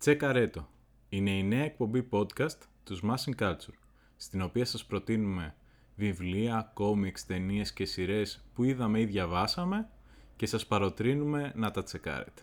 [0.00, 0.68] Τσέκαρέτο.
[1.08, 3.78] Είναι η νέα εκπομπή podcast τους Smashing Culture,
[4.16, 5.54] στην οποία σας προτείνουμε
[5.96, 9.88] βιβλία, κόμιξ, ταινίες και σειρές που είδαμε ή διαβάσαμε
[10.36, 12.42] και σας παροτρύνουμε να τα τσεκάρετε.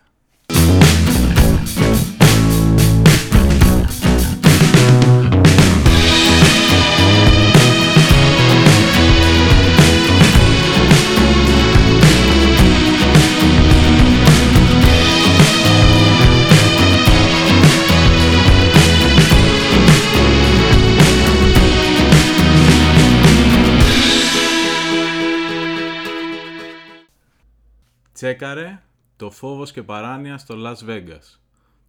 [28.18, 28.82] Τσέκαρε
[29.16, 31.38] το φόβος και παράνοια στο Las Vegas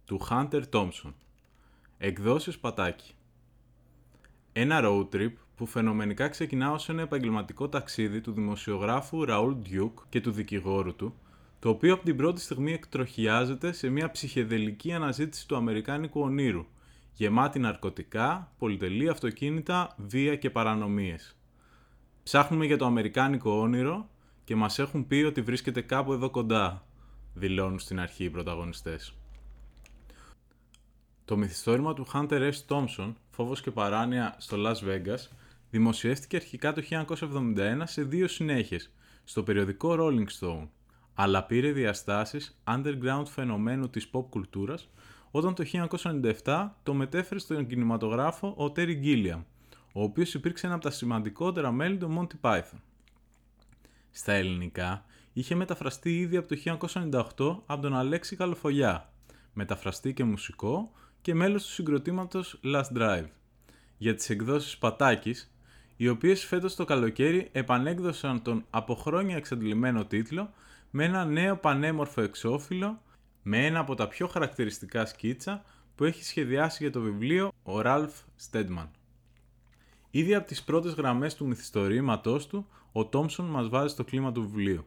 [0.04, 1.12] του Hunter Thompson.
[1.98, 3.12] Εκδόσεις Πατάκη.
[4.52, 10.20] Ένα road trip που φαινομενικά ξεκινά ως ένα επαγγελματικό ταξίδι του δημοσιογράφου Ραούλ Ντιούκ και
[10.20, 11.14] του δικηγόρου του,
[11.58, 16.66] το οποίο από την πρώτη στιγμή εκτροχιάζεται σε μια ψυχεδελική αναζήτηση του αμερικάνικου ονείρου,
[17.12, 21.36] γεμάτη ναρκωτικά, πολυτελή αυτοκίνητα, βία και παρανομίες.
[22.22, 24.08] Ψάχνουμε για το αμερικάνικο όνειρο
[24.50, 26.86] και μας έχουν πει ότι βρίσκεται κάπου εδώ κοντά,
[27.34, 29.14] δηλώνουν στην αρχή οι πρωταγωνιστές.
[31.24, 32.66] Το μυθιστόρημα του Hunter S.
[32.68, 35.28] Thompson, «Φόβος και παράνοια στο Las Vegas»,
[35.70, 38.92] δημοσιεύτηκε αρχικά το 1971 σε δύο συνέχειες,
[39.24, 40.68] στο περιοδικό Rolling Stone,
[41.14, 44.90] αλλά πήρε διαστάσεις underground φαινομένου της pop κουλτούρας,
[45.30, 45.64] όταν το
[46.44, 49.42] 1997 το μετέφερε στον κινηματογράφο ο Terry Gilliam,
[49.92, 52.78] ο οποίος υπήρξε ένα από τα σημαντικότερα μέλη του Monty Python
[54.10, 59.12] στα ελληνικά είχε μεταφραστεί ήδη από το 1998 από τον Αλέξη Καλοφολιά,
[59.52, 63.26] μεταφραστή και μουσικό και μέλος του συγκροτήματος Last Drive.
[63.96, 65.54] Για τις εκδόσεις Πατάκης,
[65.96, 70.50] οι οποίες φέτος το καλοκαίρι επανέκδωσαν τον από χρόνια εξαντλημένο τίτλο
[70.90, 73.02] με ένα νέο πανέμορφο εξώφυλλο
[73.42, 75.64] με ένα από τα πιο χαρακτηριστικά σκίτσα
[75.94, 78.90] που έχει σχεδιάσει για το βιβλίο ο Ραλφ Στέντμαν.
[80.10, 84.40] Ήδη από τις πρώτες γραμμές του μυθιστορήματός του, ο Τόμσον μας βάζει στο κλίμα του
[84.40, 84.84] βιβλίου.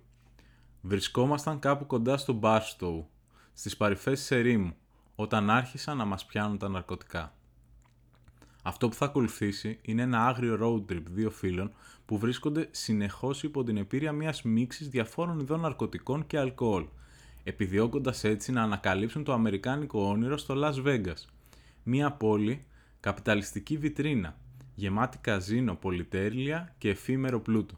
[0.81, 3.07] Βρισκόμασταν κάπου κοντά στο Μπάρστοου,
[3.53, 4.75] στις παρυφές της ερήμου,
[5.15, 7.33] όταν άρχισαν να μας πιάνουν τα ναρκωτικά.
[8.63, 11.73] Αυτό που θα ακολουθήσει είναι ένα άγριο road trip δύο φίλων
[12.05, 16.85] που βρίσκονται συνεχώς υπό την επίρρεια μιας μίξης διαφόρων ειδών ναρκωτικών και αλκοόλ,
[17.43, 21.25] επιδιώκοντας έτσι να ανακαλύψουν το αμερικάνικο όνειρο στο Las Vegas,
[21.83, 22.65] μια πόλη
[22.99, 24.37] καπιταλιστική βιτρίνα
[24.75, 27.77] γεμάτη καζίνο, πολυτέλεια και εφήμερο πλούτο.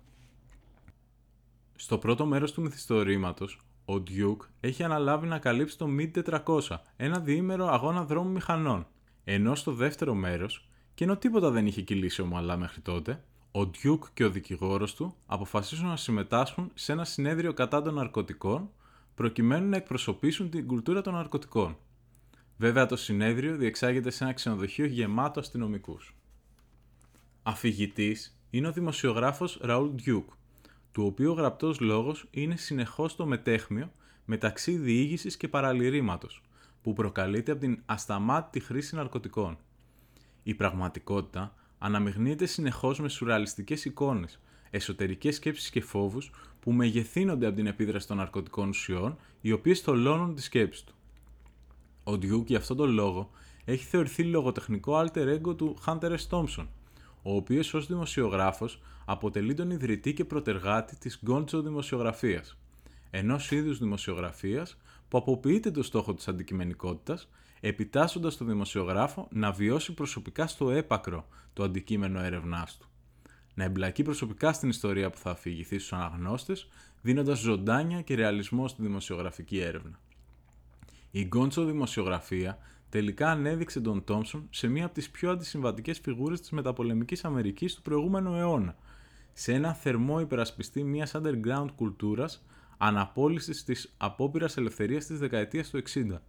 [1.76, 6.60] Στο πρώτο μέρος του μυθιστορήματος, ο Duke έχει αναλάβει να καλύψει το Mid 400,
[6.96, 8.88] ένα διήμερο αγώνα δρόμου μηχανών.
[9.24, 14.08] Ενώ στο δεύτερο μέρος, και ενώ τίποτα δεν είχε κυλήσει ομαλά μέχρι τότε, ο Duke
[14.14, 18.70] και ο δικηγόρος του αποφασίζουν να συμμετάσχουν σε ένα συνέδριο κατά των ναρκωτικών,
[19.16, 21.78] προκειμένου να εκπροσωπήσουν την κουλτούρα των ναρκωτικών.
[22.58, 26.16] Βέβαια το συνέδριο διεξάγεται σε ένα ξενοδοχείο γεμάτο αστυνομικούς.
[27.44, 30.30] Αφηγητής είναι ο δημοσιογράφος Ραούλ Ντιούκ,
[30.96, 33.92] του οποίου ο γραπτός λόγος είναι συνεχώς το μετέχμιο
[34.26, 36.42] μεταξύ διήγησης και παραλυρήματος,
[36.82, 39.58] που προκαλείται από την ασταμάτητη χρήση ναρκωτικών.
[40.44, 44.40] Η πραγματικότητα αναμειγνύεται συνεχώς με σουρεαλιστικές εικόνες,
[44.70, 50.36] εσωτερικές σκέψεις και φόβους που μεγεθύνονται από την επίδραση των ναρκωτικών ουσιών, οι οποίες θολώνουν
[50.36, 50.96] τη σκέψη του.
[52.04, 53.30] Ο Ντιούκ για αυτόν τον λόγο
[53.66, 56.30] έχει θεωρηθεί λογοτεχνικό alter ego του Hunter S.
[56.30, 56.68] Thompson,
[57.28, 62.58] ο οποίος ως δημοσιογράφος αποτελεί τον ιδρυτή και προτεργάτη της γκόντσο δημοσιογραφίας,
[63.10, 64.78] ενός είδους δημοσιογραφίας
[65.08, 71.64] που αποποιείται το στόχο της αντικειμενικότητας, επιτάσσοντας τον δημοσιογράφο να βιώσει προσωπικά στο έπακρο το
[71.64, 72.88] αντικείμενο έρευνάς του.
[73.54, 76.68] Να εμπλακεί προσωπικά στην ιστορία που θα αφηγηθεί στους αναγνώστες,
[77.02, 80.00] δίνοντας ζωντάνια και ρεαλισμό στη δημοσιογραφική έρευνα.
[81.12, 82.58] Η γκόντσο δημοσιογραφία
[82.90, 87.82] τελικά ανέδειξε τον Τόμσον σε μία από τις πιο αντισυμβατικές φιγούρες της μεταπολεμικής Αμερικής του
[87.82, 88.76] προηγούμενου αιώνα,
[89.34, 92.46] σε ένα θερμό υπερασπιστή μιας underground κουλτούρας
[92.78, 96.22] αναπόλυσης της απόπειρας ελευθερίας της δεκαετίας του 60.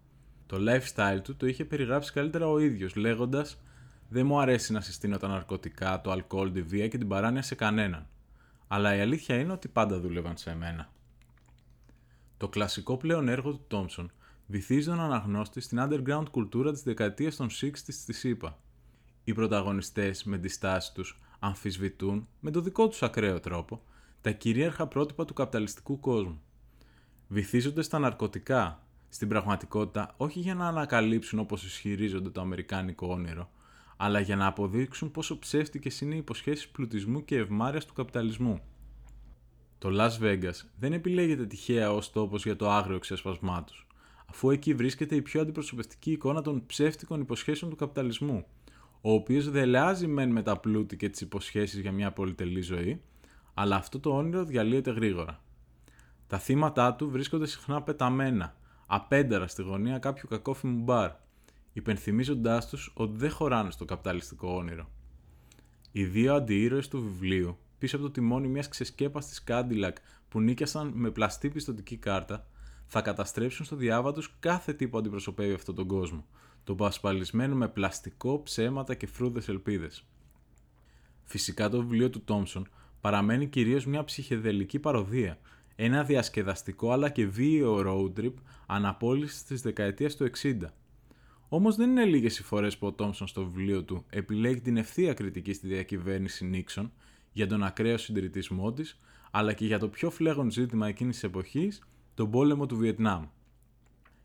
[0.47, 3.61] Το lifestyle του το είχε περιγράψει καλύτερα ο ίδιος, λέγοντας
[4.09, 7.55] «Δεν μου αρέσει να συστήνω τα ναρκωτικά, το αλκοόλ, τη βία και την παράνοια σε
[7.55, 8.07] κανέναν.
[8.69, 10.93] Αλλά η αλήθεια είναι ότι πάντα δούλευαν σε μένα».
[12.37, 14.13] Το κλασικό πλέον έργο του Τόμσον
[14.47, 18.59] βυθίζει τον αναγνώστη στην underground κουλτούρα της δεκαετίας των 60 στη ΣΥΠΑ.
[19.25, 23.83] Οι πρωταγωνιστές με τη στάση τους αμφισβητούν, με το δικό τους ακραίο τρόπο,
[24.21, 26.41] τα κυρίαρχα πρότυπα του καπιταλιστικού κόσμου.
[27.29, 33.51] Βυθίζονται στα ναρκωτικά, στην πραγματικότητα όχι για να ανακαλύψουν όπως ισχυρίζονται το αμερικάνικο όνειρο,
[33.97, 38.61] αλλά για να αποδείξουν πόσο ψεύτικες είναι οι υποσχέσεις πλουτισμού και ευμάρειας του καπιταλισμού.
[39.79, 43.86] Το Las Vegas δεν επιλέγεται τυχαία ως τόπος για το άγριο ξεσπασμά τους
[44.27, 48.47] αφού εκεί βρίσκεται η πιο αντιπροσωπευτική εικόνα των ψεύτικων υποσχέσεων του καπιταλισμού,
[49.01, 53.03] ο οποίος δελεάζει μεν με τα πλούτη και τις υποσχέσεις για μια πολυτελή ζωή,
[53.55, 55.43] αλλά αυτό το όνειρο διαλύεται γρήγορα.
[56.27, 58.57] Τα θύματα του βρίσκονται συχνά πεταμένα,
[58.87, 61.11] απένταρα στη γωνία κάποιου κακόφημου μπαρ,
[61.73, 64.91] υπενθυμίζοντάς τους ότι δεν χωράνε στο καπιταλιστικό όνειρο.
[65.93, 69.97] Οι δύο αντιήρωες του βιβλίου, πίσω από το τιμόνι μιας ξεσκέπαστης Κάντιλακ
[70.29, 72.47] που νίκιασαν με πλαστή πιστοτική κάρτα,
[72.87, 76.27] θα καταστρέψουν στο διάβα τους κάθε τι που αντιπροσωπεύει αυτόν τον κόσμο,
[76.65, 80.05] το πασπαλισμένο με πλαστικό, ψέματα και φρούδες ελπίδες.
[81.25, 82.69] Φυσικά το βιβλίο του Τόμσον
[83.01, 85.39] παραμένει κυρίως μια ψυχεδελική παροδία,
[85.77, 88.33] ένα διασκεδαστικό αλλά και βίαιο road trip
[88.67, 90.57] αναπόλυσης της δεκαετίας του 60.
[91.49, 95.15] Όμως δεν είναι λίγες οι φορές που ο Τόμσον στο βιβλίο του επιλέγει την ευθεία
[95.15, 96.93] κριτική στη διακυβέρνηση Νίξον
[97.33, 99.01] για τον ακραίο συντηρητισμό της,
[99.31, 101.87] αλλά και για το πιο φλέγον ζήτημα εκείνης της εποχής,
[102.17, 103.25] τον πόλεμο του Βιετνάμ.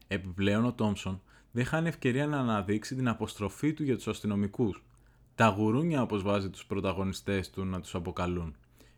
[0.08, 1.22] Επιπλέον ο Τόμσον
[1.52, 4.84] δεν χάνει ευκαιρία να αναδείξει την αποστροφή του για τους αστυνομικούς.
[5.36, 8.56] Τα γουρούνια όπως βάζει τους πρωταγωνιστές του να τους αποκαλούν.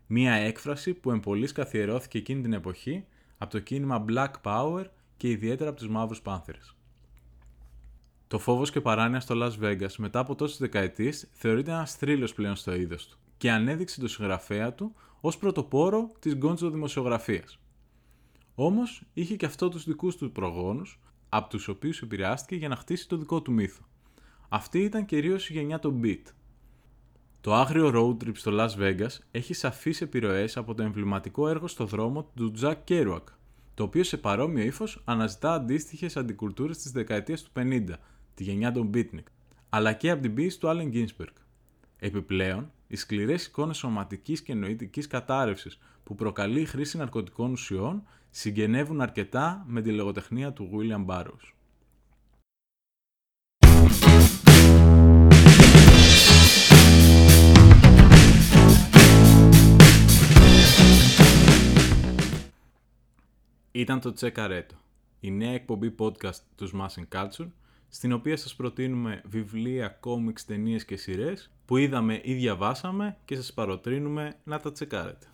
[0.07, 3.06] Μία έκφραση που εμπολής καθιερώθηκε εκείνη την εποχή
[3.38, 4.86] από το κίνημα Black Power
[5.18, 6.75] και ιδιαίτερα από τους μαύρους πάνθερες.
[8.28, 12.56] Το φόβος και παράνοια στο Las Vegas μετά από τόσες δεκαετίες θεωρείται ένας θρύλος πλέον
[12.56, 17.57] στο είδος του και ανέδειξε το συγγραφέα του ως πρωτοπόρο της γκόντζο δημοσιογραφίας.
[18.56, 23.08] Όμως είχε και αυτό τους δικούς του προγόνους, από τους οποίους επηρεάστηκε για να χτίσει
[23.08, 23.84] το δικό του μύθο.
[24.50, 26.22] Αυτή ήταν κυρίως η γενιά των Beat,
[27.44, 31.86] το άγριο road trip στο Las Vegas έχει σαφείς επιρροές από το εμβληματικό έργο στο
[31.86, 33.24] δρόμο του Jack Kerouac,
[33.74, 37.84] το οποίο σε παρόμοιο ύφος αναζητά αντίστοιχες αντικουλτούρες της δεκαετίας του 50,
[38.34, 39.24] τη γενιά των Beatnik,
[39.70, 41.34] αλλά και από την πίεση του Allen Ginsberg.
[41.98, 49.02] Επιπλέον, οι σκληρές εικόνες σωματικής και νοητικής κατάρρευσης που προκαλεί η χρήση ναρκωτικών ουσιών συγγενεύουν
[49.02, 51.54] αρκετά με τη λογοτεχνία του William Burroughs.
[63.72, 64.76] Ήταν το Τσεκαρέτο,
[65.20, 67.48] η νέα εκπομπή podcast του Smashing Culture,
[67.90, 73.54] στην οποία σας προτείνουμε βιβλία, κόμιξ, ταινίες και σειρές που είδαμε ή διαβάσαμε και σας
[73.54, 75.28] παροτρύνουμε να τα τσεκάρετε.